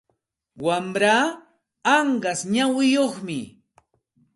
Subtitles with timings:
[0.65, 1.23] Wamraa
[1.95, 3.39] anqas nawiyuqmi.